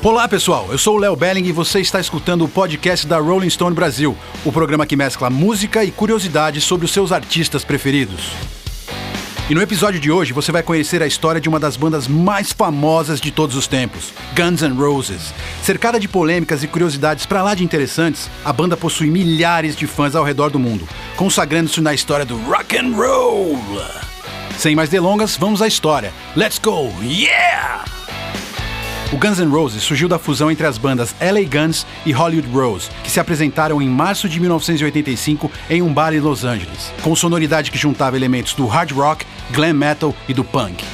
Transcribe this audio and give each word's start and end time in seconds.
Olá 0.00 0.28
pessoal, 0.28 0.68
eu 0.70 0.78
sou 0.78 0.94
o 0.94 0.98
Léo 0.98 1.16
Belling 1.16 1.44
e 1.44 1.50
você 1.50 1.80
está 1.80 1.98
escutando 1.98 2.44
o 2.44 2.48
podcast 2.48 3.04
da 3.04 3.18
Rolling 3.18 3.50
Stone 3.50 3.74
Brasil, 3.74 4.16
o 4.44 4.52
programa 4.52 4.86
que 4.86 4.94
mescla 4.94 5.28
música 5.28 5.82
e 5.82 5.90
curiosidades 5.90 6.62
sobre 6.62 6.84
os 6.84 6.92
seus 6.92 7.10
artistas 7.10 7.64
preferidos. 7.64 8.30
E 9.50 9.54
no 9.56 9.60
episódio 9.60 9.98
de 9.98 10.08
hoje 10.08 10.32
você 10.32 10.52
vai 10.52 10.62
conhecer 10.62 11.02
a 11.02 11.06
história 11.06 11.40
de 11.40 11.48
uma 11.48 11.58
das 11.58 11.76
bandas 11.76 12.06
mais 12.06 12.52
famosas 12.52 13.20
de 13.20 13.32
todos 13.32 13.56
os 13.56 13.66
tempos, 13.66 14.14
Guns 14.36 14.62
N' 14.62 14.78
Roses. 14.78 15.34
Cercada 15.64 15.98
de 15.98 16.06
polêmicas 16.06 16.62
e 16.62 16.68
curiosidades 16.68 17.26
para 17.26 17.42
lá 17.42 17.56
de 17.56 17.64
interessantes, 17.64 18.30
a 18.44 18.52
banda 18.52 18.76
possui 18.76 19.10
milhares 19.10 19.74
de 19.74 19.88
fãs 19.88 20.14
ao 20.14 20.22
redor 20.22 20.48
do 20.48 20.60
mundo, 20.60 20.88
consagrando-se 21.16 21.80
na 21.80 21.92
história 21.92 22.24
do 22.24 22.36
rock 22.44 22.78
and 22.78 22.94
roll. 22.94 23.58
Sem 24.56 24.76
mais 24.76 24.90
delongas, 24.90 25.36
vamos 25.36 25.60
à 25.60 25.66
história. 25.66 26.12
Let's 26.36 26.60
go! 26.60 26.88
Yeah! 27.02 27.97
O 29.10 29.16
Guns 29.16 29.38
N' 29.38 29.48
Roses 29.48 29.82
surgiu 29.82 30.06
da 30.06 30.18
fusão 30.18 30.50
entre 30.50 30.66
as 30.66 30.76
bandas 30.76 31.14
LA 31.18 31.40
Guns 31.48 31.86
e 32.04 32.12
Hollywood 32.12 32.46
Rose, 32.50 32.90
que 33.02 33.10
se 33.10 33.18
apresentaram 33.18 33.80
em 33.80 33.88
março 33.88 34.28
de 34.28 34.38
1985 34.38 35.50
em 35.70 35.80
um 35.80 35.90
bar 35.90 36.12
em 36.12 36.20
Los 36.20 36.44
Angeles, 36.44 36.92
com 37.00 37.16
sonoridade 37.16 37.70
que 37.70 37.78
juntava 37.78 38.18
elementos 38.18 38.52
do 38.52 38.66
hard 38.66 38.92
rock, 38.92 39.24
glam 39.50 39.72
metal 39.72 40.14
e 40.28 40.34
do 40.34 40.44
punk. 40.44 40.84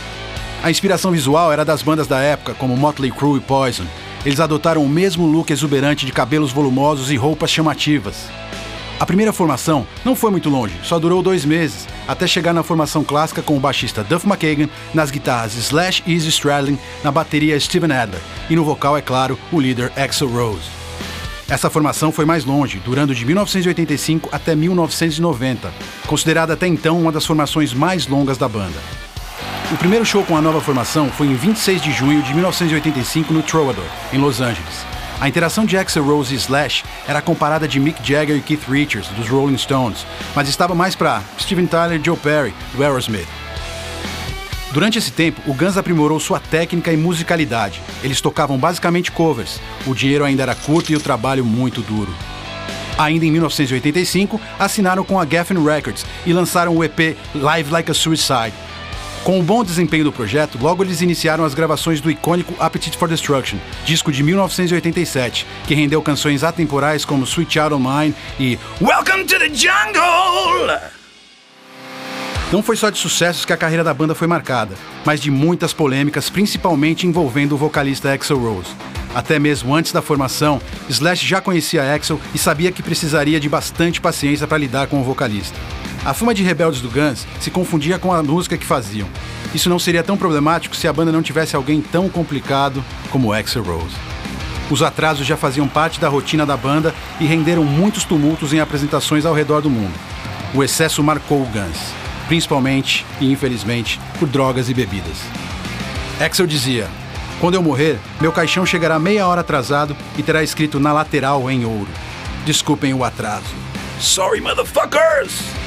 A 0.62 0.70
inspiração 0.70 1.10
visual 1.10 1.52
era 1.52 1.64
das 1.64 1.82
bandas 1.82 2.06
da 2.06 2.20
época, 2.20 2.54
como 2.54 2.76
Motley 2.76 3.10
Crue 3.10 3.38
e 3.38 3.40
Poison. 3.40 3.84
Eles 4.24 4.38
adotaram 4.38 4.84
o 4.84 4.88
mesmo 4.88 5.26
look 5.26 5.50
exuberante 5.50 6.06
de 6.06 6.12
cabelos 6.12 6.52
volumosos 6.52 7.10
e 7.10 7.16
roupas 7.16 7.50
chamativas. 7.50 8.28
A 8.98 9.04
primeira 9.04 9.32
formação 9.32 9.86
não 10.04 10.14
foi 10.14 10.30
muito 10.30 10.48
longe, 10.48 10.74
só 10.82 10.98
durou 10.98 11.20
dois 11.20 11.44
meses, 11.44 11.88
até 12.06 12.26
chegar 12.26 12.52
na 12.52 12.62
formação 12.62 13.02
clássica 13.02 13.42
com 13.42 13.56
o 13.56 13.60
baixista 13.60 14.04
Duff 14.04 14.26
McKagan, 14.26 14.68
nas 14.92 15.10
guitarras 15.10 15.56
Slash 15.56 16.02
e 16.06 16.12
Izzy 16.14 16.28
Stradlin, 16.28 16.78
na 17.02 17.10
bateria 17.10 17.58
Steven 17.58 17.90
Adler 17.90 18.20
e 18.48 18.54
no 18.54 18.64
vocal, 18.64 18.96
é 18.96 19.02
claro, 19.02 19.38
o 19.50 19.60
líder 19.60 19.92
Axel 19.96 20.28
Rose. 20.28 20.70
Essa 21.48 21.68
formação 21.68 22.10
foi 22.10 22.24
mais 22.24 22.44
longe, 22.44 22.80
durando 22.84 23.14
de 23.14 23.24
1985 23.24 24.30
até 24.32 24.54
1990, 24.54 25.72
considerada 26.06 26.54
até 26.54 26.66
então 26.66 26.98
uma 26.98 27.12
das 27.12 27.26
formações 27.26 27.74
mais 27.74 28.06
longas 28.06 28.38
da 28.38 28.48
banda. 28.48 28.78
O 29.72 29.76
primeiro 29.76 30.04
show 30.04 30.22
com 30.22 30.36
a 30.36 30.42
nova 30.42 30.60
formação 30.60 31.10
foi 31.10 31.26
em 31.26 31.34
26 31.34 31.82
de 31.82 31.92
junho 31.92 32.22
de 32.22 32.32
1985 32.32 33.32
no 33.32 33.42
Troubadour, 33.42 33.84
em 34.12 34.18
Los 34.18 34.40
Angeles. 34.40 34.93
A 35.20 35.28
interação 35.28 35.64
de 35.64 35.76
Axel 35.76 36.04
Rose 36.04 36.34
e 36.34 36.36
Slash 36.36 36.84
era 37.06 37.22
comparada 37.22 37.68
de 37.68 37.78
Mick 37.78 38.06
Jagger 38.06 38.36
e 38.36 38.40
Keith 38.40 38.68
Richards, 38.68 39.08
dos 39.10 39.28
Rolling 39.28 39.56
Stones, 39.56 40.06
mas 40.34 40.48
estava 40.48 40.74
mais 40.74 40.94
para 40.94 41.22
Steven 41.38 41.66
Tyler 41.66 42.00
e 42.00 42.04
Joe 42.04 42.16
Perry, 42.16 42.52
do 42.74 42.82
Aerosmith. 42.82 43.28
Durante 44.72 44.98
esse 44.98 45.12
tempo, 45.12 45.40
o 45.46 45.54
Guns 45.54 45.76
aprimorou 45.76 46.18
sua 46.18 46.40
técnica 46.40 46.92
e 46.92 46.96
musicalidade. 46.96 47.80
Eles 48.02 48.20
tocavam 48.20 48.58
basicamente 48.58 49.12
covers. 49.12 49.60
O 49.86 49.94
dinheiro 49.94 50.24
ainda 50.24 50.42
era 50.42 50.54
curto 50.54 50.90
e 50.90 50.96
o 50.96 51.00
trabalho 51.00 51.44
muito 51.44 51.80
duro. 51.80 52.12
Ainda 52.98 53.24
em 53.24 53.30
1985, 53.30 54.40
assinaram 54.58 55.04
com 55.04 55.18
a 55.18 55.24
Geffen 55.24 55.62
Records 55.64 56.04
e 56.26 56.32
lançaram 56.32 56.76
o 56.76 56.82
EP 56.82 57.16
Live 57.34 57.70
Like 57.70 57.90
a 57.90 57.94
Suicide, 57.94 58.52
com 59.24 59.40
o 59.40 59.42
bom 59.42 59.64
desempenho 59.64 60.04
do 60.04 60.12
projeto, 60.12 60.58
logo 60.60 60.84
eles 60.84 61.00
iniciaram 61.00 61.44
as 61.44 61.54
gravações 61.54 61.98
do 61.98 62.10
icônico 62.10 62.54
Appetite 62.58 62.98
for 62.98 63.08
Destruction, 63.08 63.56
disco 63.84 64.12
de 64.12 64.22
1987, 64.22 65.46
que 65.66 65.74
rendeu 65.74 66.02
canções 66.02 66.44
atemporais 66.44 67.06
como 67.06 67.24
Sweet 67.24 67.54
Child 67.54 67.74
of 67.74 67.82
Mine 67.82 68.14
e 68.38 68.58
Welcome 68.82 69.24
to 69.24 69.38
the 69.38 69.48
Jungle! 69.48 70.78
Não 72.52 72.62
foi 72.62 72.76
só 72.76 72.90
de 72.90 72.98
sucessos 72.98 73.46
que 73.46 73.52
a 73.52 73.56
carreira 73.56 73.82
da 73.82 73.94
banda 73.94 74.14
foi 74.14 74.28
marcada, 74.28 74.76
mas 75.06 75.20
de 75.20 75.30
muitas 75.30 75.72
polêmicas, 75.72 76.28
principalmente 76.28 77.06
envolvendo 77.06 77.52
o 77.52 77.58
vocalista 77.58 78.12
Axel 78.12 78.38
Rose. 78.38 78.70
Até 79.14 79.38
mesmo 79.38 79.74
antes 79.74 79.90
da 79.90 80.02
formação, 80.02 80.60
Slash 80.88 81.26
já 81.26 81.40
conhecia 81.40 81.94
Axel 81.94 82.20
e 82.34 82.38
sabia 82.38 82.70
que 82.70 82.82
precisaria 82.82 83.40
de 83.40 83.48
bastante 83.48 84.00
paciência 84.00 84.46
para 84.46 84.58
lidar 84.58 84.86
com 84.86 85.00
o 85.00 85.04
vocalista. 85.04 85.58
A 86.04 86.12
fama 86.12 86.34
de 86.34 86.42
rebeldes 86.42 86.82
do 86.82 86.90
Guns 86.90 87.26
se 87.40 87.50
confundia 87.50 87.98
com 87.98 88.12
a 88.12 88.22
música 88.22 88.58
que 88.58 88.66
faziam. 88.66 89.08
Isso 89.54 89.70
não 89.70 89.78
seria 89.78 90.02
tão 90.02 90.18
problemático 90.18 90.76
se 90.76 90.86
a 90.86 90.92
banda 90.92 91.10
não 91.10 91.22
tivesse 91.22 91.56
alguém 91.56 91.80
tão 91.80 92.10
complicado 92.10 92.84
como 93.10 93.32
Axel 93.32 93.62
Rose. 93.62 93.96
Os 94.70 94.82
atrasos 94.82 95.26
já 95.26 95.36
faziam 95.36 95.66
parte 95.66 95.98
da 95.98 96.08
rotina 96.08 96.44
da 96.44 96.58
banda 96.58 96.94
e 97.18 97.24
renderam 97.24 97.64
muitos 97.64 98.04
tumultos 98.04 98.52
em 98.52 98.60
apresentações 98.60 99.24
ao 99.24 99.32
redor 99.32 99.62
do 99.62 99.70
mundo. 99.70 99.94
O 100.54 100.62
excesso 100.62 101.02
marcou 101.02 101.40
o 101.40 101.46
Guns, 101.46 101.94
principalmente 102.28 103.06
e 103.18 103.32
infelizmente 103.32 103.98
por 104.18 104.28
drogas 104.28 104.68
e 104.68 104.74
bebidas. 104.74 105.22
Axel 106.20 106.46
dizia: 106.46 106.86
Quando 107.40 107.54
eu 107.54 107.62
morrer, 107.62 107.98
meu 108.20 108.30
caixão 108.30 108.66
chegará 108.66 108.98
meia 108.98 109.26
hora 109.26 109.40
atrasado 109.40 109.96
e 110.18 110.22
terá 110.22 110.42
escrito 110.42 110.78
na 110.78 110.92
lateral 110.92 111.50
em 111.50 111.64
ouro: 111.64 111.88
Desculpem 112.44 112.92
o 112.92 113.04
atraso. 113.04 113.54
Sorry, 113.98 114.40
motherfuckers! 114.40 115.63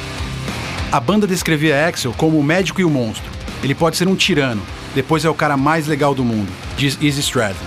A 0.90 1.02
banda 1.02 1.28
descrevia 1.28 1.86
Axel 1.86 2.14
como 2.16 2.40
o 2.40 2.44
médico 2.44 2.80
e 2.80 2.86
o 2.86 2.90
monstro. 2.90 3.30
Ele 3.62 3.76
pode 3.76 3.98
ser 3.98 4.08
um 4.08 4.16
tirano, 4.16 4.62
depois 4.96 5.26
é 5.26 5.30
o 5.30 5.34
cara 5.34 5.58
mais 5.58 5.86
legal 5.86 6.16
do 6.16 6.24
mundo, 6.24 6.50
diz 6.78 6.98
Izzy 7.02 7.20
Stradlin. 7.20 7.60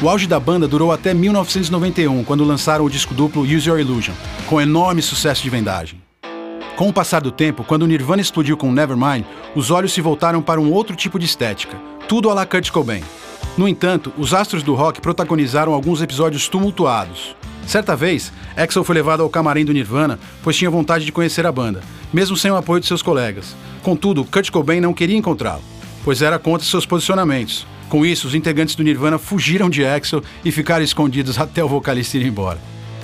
O 0.00 0.08
auge 0.08 0.26
da 0.26 0.40
banda 0.40 0.66
durou 0.66 0.90
até 0.90 1.12
1991, 1.12 2.24
quando 2.24 2.44
lançaram 2.44 2.86
o 2.86 2.90
disco 2.90 3.12
duplo 3.12 3.42
Use 3.42 3.68
Your 3.68 3.78
Illusion, 3.78 4.14
com 4.46 4.60
enorme 4.60 5.02
sucesso 5.02 5.42
de 5.42 5.50
vendagem. 5.50 6.00
Com 6.74 6.88
o 6.88 6.92
passar 6.92 7.20
do 7.20 7.30
tempo, 7.30 7.64
quando 7.64 7.82
o 7.82 7.86
Nirvana 7.86 8.22
explodiu 8.22 8.56
com 8.56 8.72
Nevermind, 8.72 9.26
os 9.54 9.70
olhos 9.70 9.92
se 9.92 10.00
voltaram 10.00 10.40
para 10.40 10.60
um 10.60 10.72
outro 10.72 10.96
tipo 10.96 11.18
de 11.18 11.26
estética, 11.26 11.76
tudo 12.08 12.30
a 12.30 12.34
la 12.34 12.46
Kurt 12.46 12.70
Cobain. 12.70 13.02
No 13.58 13.68
entanto, 13.68 14.10
os 14.16 14.32
astros 14.32 14.62
do 14.62 14.74
rock 14.74 15.02
protagonizaram 15.02 15.74
alguns 15.74 16.00
episódios 16.00 16.48
tumultuados. 16.48 17.36
Certa 17.68 17.94
vez, 17.94 18.32
Axel 18.56 18.82
foi 18.82 18.94
levado 18.94 19.22
ao 19.22 19.28
camarim 19.28 19.62
do 19.62 19.74
Nirvana, 19.74 20.18
pois 20.42 20.56
tinha 20.56 20.70
vontade 20.70 21.04
de 21.04 21.12
conhecer 21.12 21.46
a 21.46 21.52
banda, 21.52 21.82
mesmo 22.10 22.34
sem 22.34 22.50
o 22.50 22.56
apoio 22.56 22.80
de 22.80 22.86
seus 22.86 23.02
colegas. 23.02 23.54
Contudo, 23.82 24.24
Kurt 24.24 24.50
Cobain 24.50 24.80
não 24.80 24.94
queria 24.94 25.18
encontrá-lo, 25.18 25.60
pois 26.02 26.22
era 26.22 26.38
contra 26.38 26.66
seus 26.66 26.86
posicionamentos. 26.86 27.66
Com 27.90 28.06
isso, 28.06 28.26
os 28.26 28.34
integrantes 28.34 28.74
do 28.74 28.82
Nirvana 28.82 29.18
fugiram 29.18 29.68
de 29.68 29.84
Axel 29.84 30.22
e 30.42 30.50
ficaram 30.50 30.82
escondidos 30.82 31.38
até 31.38 31.62
o 31.62 31.68
vocalista 31.68 32.16
ir 32.16 32.24
embora. 32.24 32.58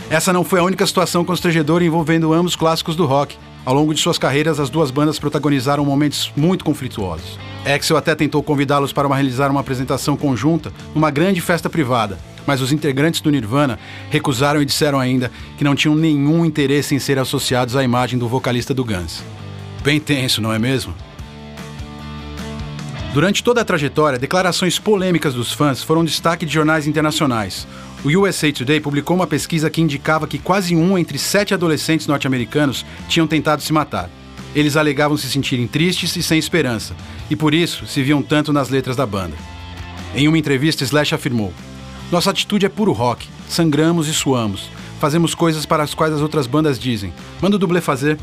Essa 0.08 0.32
não 0.32 0.42
foi 0.42 0.60
a 0.60 0.64
única 0.64 0.86
situação 0.86 1.26
constrangedora 1.26 1.84
envolvendo 1.84 2.32
ambos 2.32 2.56
clássicos 2.56 2.96
do 2.96 3.04
rock. 3.04 3.36
Ao 3.66 3.74
longo 3.74 3.92
de 3.92 4.00
suas 4.00 4.16
carreiras, 4.16 4.58
as 4.58 4.70
duas 4.70 4.90
bandas 4.90 5.18
protagonizaram 5.18 5.84
momentos 5.84 6.32
muito 6.34 6.64
conflituosos. 6.64 7.38
Axel 7.66 7.98
até 7.98 8.14
tentou 8.14 8.42
convidá-los 8.42 8.94
para 8.94 9.08
realizar 9.08 9.50
uma 9.50 9.60
apresentação 9.60 10.16
conjunta 10.16 10.72
numa 10.94 11.10
grande 11.10 11.42
festa 11.42 11.68
privada, 11.68 12.18
mas 12.46 12.60
os 12.60 12.72
integrantes 12.72 13.20
do 13.20 13.30
Nirvana 13.30 13.78
recusaram 14.10 14.60
e 14.60 14.64
disseram 14.64 14.98
ainda 14.98 15.30
que 15.56 15.64
não 15.64 15.74
tinham 15.74 15.94
nenhum 15.94 16.44
interesse 16.44 16.94
em 16.94 16.98
ser 16.98 17.18
associados 17.18 17.76
à 17.76 17.82
imagem 17.82 18.18
do 18.18 18.28
vocalista 18.28 18.74
do 18.74 18.84
Guns. 18.84 19.22
Bem 19.82 20.00
tenso, 20.00 20.40
não 20.40 20.52
é 20.52 20.58
mesmo? 20.58 20.94
Durante 23.12 23.44
toda 23.44 23.60
a 23.60 23.64
trajetória, 23.64 24.18
declarações 24.18 24.78
polêmicas 24.78 25.34
dos 25.34 25.52
fãs 25.52 25.82
foram 25.82 26.04
destaque 26.04 26.44
de 26.44 26.52
jornais 26.52 26.86
internacionais. 26.86 27.66
O 28.04 28.08
USA 28.08 28.52
Today 28.52 28.80
publicou 28.80 29.14
uma 29.14 29.26
pesquisa 29.26 29.70
que 29.70 29.80
indicava 29.80 30.26
que 30.26 30.36
quase 30.36 30.74
um 30.74 30.98
entre 30.98 31.16
sete 31.16 31.54
adolescentes 31.54 32.06
norte-americanos 32.06 32.84
tinham 33.08 33.26
tentado 33.26 33.62
se 33.62 33.72
matar. 33.72 34.10
Eles 34.54 34.76
alegavam 34.76 35.16
se 35.16 35.30
sentirem 35.30 35.66
tristes 35.66 36.16
e 36.16 36.22
sem 36.22 36.38
esperança, 36.38 36.94
e 37.30 37.36
por 37.36 37.54
isso 37.54 37.86
se 37.86 38.02
viam 38.02 38.20
tanto 38.20 38.52
nas 38.52 38.68
letras 38.68 38.96
da 38.96 39.06
banda. 39.06 39.36
Em 40.14 40.28
uma 40.28 40.38
entrevista, 40.38 40.84
Slash 40.84 41.14
afirmou: 41.14 41.52
nossa 42.10 42.30
atitude 42.30 42.66
é 42.66 42.68
puro 42.68 42.92
rock. 42.92 43.28
Sangramos 43.48 44.08
e 44.08 44.14
suamos. 44.14 44.68
Fazemos 45.00 45.34
coisas 45.34 45.66
para 45.66 45.82
as 45.82 45.94
quais 45.94 46.12
as 46.14 46.20
outras 46.20 46.46
bandas 46.46 46.78
dizem: 46.78 47.12
manda 47.40 47.56
o 47.56 47.58
dublê 47.58 47.80
fazer. 47.80 48.18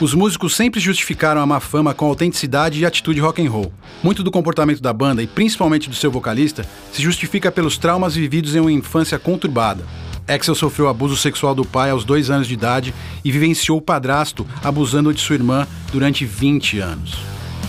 Os 0.00 0.14
músicos 0.14 0.54
sempre 0.54 0.78
justificaram 0.78 1.40
a 1.40 1.46
má 1.46 1.58
fama 1.58 1.92
com 1.92 2.06
autenticidade 2.06 2.78
e 2.78 2.86
atitude 2.86 3.18
rock 3.18 3.44
and 3.44 3.50
roll. 3.50 3.72
Muito 4.00 4.22
do 4.22 4.30
comportamento 4.30 4.80
da 4.80 4.92
banda 4.92 5.22
e 5.22 5.26
principalmente 5.26 5.90
do 5.90 5.96
seu 5.96 6.08
vocalista 6.08 6.64
se 6.92 7.02
justifica 7.02 7.50
pelos 7.50 7.76
traumas 7.76 8.14
vividos 8.14 8.54
em 8.54 8.60
uma 8.60 8.70
infância 8.70 9.18
conturbada. 9.18 9.84
Axel 10.28 10.54
sofreu 10.54 10.88
abuso 10.88 11.16
sexual 11.16 11.52
do 11.52 11.64
pai 11.64 11.90
aos 11.90 12.04
dois 12.04 12.30
anos 12.30 12.46
de 12.46 12.54
idade 12.54 12.94
e 13.24 13.32
vivenciou 13.32 13.78
o 13.78 13.82
padrasto 13.82 14.46
abusando 14.62 15.12
de 15.12 15.20
sua 15.20 15.34
irmã 15.34 15.66
durante 15.90 16.24
20 16.24 16.78
anos. 16.78 17.18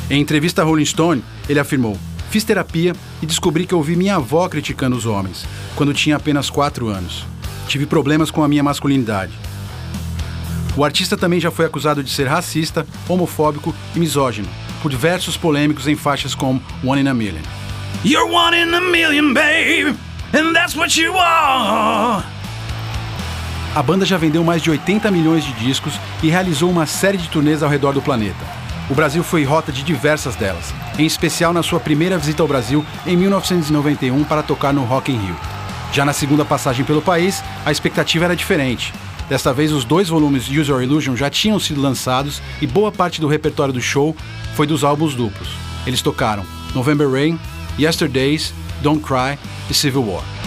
Em 0.07 0.21
entrevista 0.21 0.61
a 0.61 0.65
Rolling 0.65 0.85
Stone, 0.85 1.23
ele 1.47 1.59
afirmou: 1.59 1.97
Fiz 2.29 2.43
terapia 2.43 2.95
e 3.21 3.25
descobri 3.25 3.65
que 3.65 3.73
ouvi 3.73 3.95
minha 3.95 4.15
avó 4.15 4.47
criticando 4.47 4.95
os 4.95 5.05
homens, 5.07 5.47
quando 5.75 5.93
tinha 5.93 6.15
apenas 6.15 6.47
4 6.49 6.87
anos. 6.87 7.25
Tive 7.67 7.87
problemas 7.87 8.29
com 8.29 8.43
a 8.43 8.47
minha 8.47 8.61
masculinidade. 8.61 9.33
O 10.77 10.83
artista 10.85 11.17
também 11.17 11.39
já 11.39 11.49
foi 11.49 11.65
acusado 11.65 12.03
de 12.03 12.11
ser 12.11 12.27
racista, 12.27 12.85
homofóbico 13.07 13.73
e 13.95 13.99
misógino, 13.99 14.47
por 14.81 14.91
diversos 14.91 15.35
polêmicos 15.35 15.87
em 15.87 15.95
faixas 15.95 16.35
como 16.35 16.61
One 16.83 17.01
in 17.01 17.07
a 17.07 17.13
Million. 17.13 17.41
You're 18.05 18.31
one 18.31 18.55
in 18.55 18.73
a 18.75 18.79
million, 18.79 19.33
babe, 19.33 19.97
and 20.33 20.53
that's 20.53 20.75
what 20.75 21.01
you 21.01 21.17
are. 21.17 22.23
A 23.75 23.83
banda 23.83 24.05
já 24.05 24.17
vendeu 24.17 24.43
mais 24.43 24.61
de 24.61 24.69
80 24.69 25.09
milhões 25.09 25.43
de 25.43 25.53
discos 25.53 25.99
e 26.21 26.29
realizou 26.29 26.69
uma 26.69 26.85
série 26.85 27.17
de 27.17 27.27
turnês 27.27 27.63
ao 27.63 27.69
redor 27.69 27.93
do 27.93 28.01
planeta. 28.01 28.58
O 28.89 28.95
Brasil 28.95 29.23
foi 29.23 29.43
rota 29.43 29.71
de 29.71 29.83
diversas 29.83 30.35
delas, 30.35 30.73
em 30.97 31.05
especial 31.05 31.53
na 31.53 31.61
sua 31.61 31.79
primeira 31.79 32.17
visita 32.17 32.41
ao 32.41 32.47
Brasil 32.47 32.83
em 33.05 33.15
1991 33.15 34.23
para 34.23 34.41
tocar 34.41 34.73
no 34.73 34.83
Rock 34.83 35.11
in 35.11 35.17
Rio. 35.17 35.35
Já 35.93 36.03
na 36.03 36.11
segunda 36.11 36.43
passagem 36.43 36.83
pelo 36.83 37.01
país, 37.01 37.43
a 37.63 37.71
expectativa 37.71 38.25
era 38.25 38.35
diferente. 38.35 38.91
Desta 39.29 39.53
vez, 39.53 39.71
os 39.71 39.85
dois 39.85 40.09
volumes 40.09 40.49
Use 40.49 40.71
Your 40.71 40.81
Illusion 40.81 41.15
já 41.15 41.29
tinham 41.29 41.59
sido 41.59 41.79
lançados 41.79 42.41
e 42.59 42.65
boa 42.65 42.91
parte 42.91 43.21
do 43.21 43.27
repertório 43.27 43.71
do 43.71 43.81
show 43.81 44.15
foi 44.55 44.65
dos 44.65 44.83
álbuns 44.83 45.13
duplos. 45.13 45.49
Eles 45.85 46.01
tocaram 46.01 46.43
November 46.73 47.07
Rain, 47.07 47.39
Yesterdays, 47.77 48.55
Don't 48.81 49.03
Cry 49.03 49.37
e 49.69 49.73
Civil 49.73 50.03
War. 50.03 50.38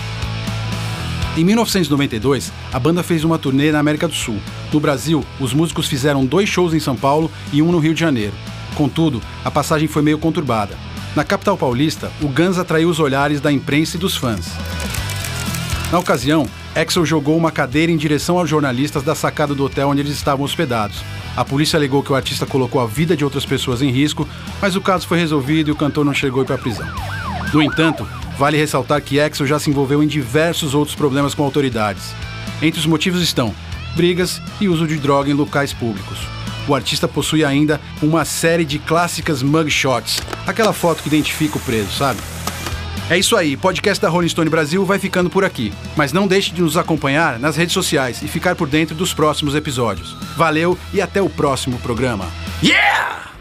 Em 1.34 1.44
1992, 1.44 2.52
a 2.70 2.79
banda 2.79 3.02
fez 3.02 3.25
uma 3.25 3.38
turnê 3.38 3.73
na 3.73 3.79
América 3.79 4.06
do 4.06 4.14
Sul. 4.14 4.38
No 4.70 4.79
Brasil, 4.79 5.25
os 5.40 5.55
músicos 5.55 5.88
fizeram 5.88 6.26
dois 6.26 6.46
shows 6.46 6.75
em 6.75 6.81
São 6.81 6.94
Paulo 6.94 7.31
e 7.50 7.62
um 7.62 7.73
no 7.73 7.79
Rio 7.79 7.94
de 7.94 8.00
Janeiro. 8.00 8.34
Contudo, 8.75 9.23
a 9.43 9.50
passagem 9.50 9.88
foi 9.88 10.02
meio 10.02 10.19
conturbada. 10.19 10.76
Na 11.17 11.25
capital 11.25 11.56
paulista, 11.56 12.12
o 12.20 12.29
Guns 12.29 12.58
atraiu 12.58 12.90
os 12.90 13.00
olhares 13.00 13.40
da 13.40 13.50
imprensa 13.50 13.96
e 13.96 14.00
dos 14.00 14.14
fãs. 14.14 14.46
Na 15.90 15.99
ocasião, 15.99 16.46
Axel 16.75 17.06
jogou 17.06 17.37
uma 17.37 17.50
cadeira 17.50 17.90
em 17.90 17.96
direção 17.96 18.38
aos 18.38 18.49
jornalistas 18.49 19.02
da 19.02 19.14
sacada 19.14 19.55
do 19.55 19.64
hotel 19.64 19.88
onde 19.88 20.02
eles 20.02 20.12
estavam 20.12 20.44
hospedados. 20.44 21.02
A 21.34 21.46
polícia 21.46 21.79
alegou 21.79 22.02
que 22.02 22.12
o 22.12 22.14
artista 22.14 22.44
colocou 22.44 22.79
a 22.79 22.87
vida 22.87 23.17
de 23.17 23.25
outras 23.25 23.46
pessoas 23.46 23.81
em 23.81 23.90
risco, 23.90 24.29
mas 24.61 24.76
o 24.76 24.82
caso 24.82 25.08
foi 25.08 25.19
resolvido 25.19 25.69
e 25.69 25.73
o 25.73 25.76
cantor 25.76 26.05
não 26.05 26.12
chegou 26.12 26.44
para 26.44 26.56
a 26.56 26.58
prisão. 26.58 26.87
No 27.55 27.62
entanto, 27.62 28.06
Vale 28.38 28.56
ressaltar 28.56 29.00
que 29.02 29.20
Axel 29.20 29.46
já 29.46 29.58
se 29.58 29.70
envolveu 29.70 30.02
em 30.02 30.06
diversos 30.06 30.75
outros 30.75 30.96
problemas 30.96 31.34
com 31.34 31.44
autoridades. 31.44 32.14
Entre 32.61 32.81
os 32.81 32.87
motivos 32.87 33.23
estão 33.23 33.55
brigas 33.94 34.40
e 34.61 34.69
uso 34.69 34.87
de 34.87 34.96
droga 34.96 35.31
em 35.31 35.34
locais 35.34 35.73
públicos. 35.73 36.19
O 36.67 36.75
artista 36.75 37.08
possui 37.08 37.44
ainda 37.44 37.81
uma 38.00 38.25
série 38.25 38.64
de 38.64 38.79
clássicas 38.79 39.43
mugshots, 39.43 40.20
aquela 40.46 40.73
foto 40.73 41.02
que 41.02 41.08
identifica 41.08 41.58
o 41.58 41.61
preso, 41.61 41.93
sabe? 41.93 42.20
É 43.11 43.19
isso 43.19 43.37
aí, 43.37 43.56
podcast 43.56 44.00
da 44.00 44.08
Rolling 44.08 44.29
Stone 44.29 44.49
Brasil 44.49 44.84
vai 44.87 44.99
ficando 44.99 45.29
por 45.29 45.44
aqui. 45.44 45.73
Mas 45.96 46.12
não 46.12 46.26
deixe 46.26 46.52
de 46.52 46.62
nos 46.62 46.76
acompanhar 46.76 47.38
nas 47.38 47.56
redes 47.56 47.75
sociais 47.75 48.23
e 48.23 48.29
ficar 48.29 48.55
por 48.55 48.69
dentro 48.69 48.94
dos 48.94 49.12
próximos 49.12 49.55
episódios. 49.55 50.17
Valeu 50.37 50.79
e 50.94 51.00
até 51.00 51.20
o 51.20 51.29
próximo 51.29 51.79
programa. 51.79 52.26
Yeah! 52.62 53.31